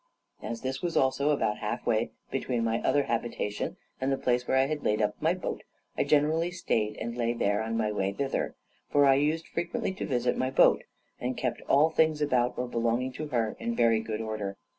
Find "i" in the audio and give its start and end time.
4.57-4.65, 5.95-6.03, 9.05-9.13, 11.37-11.39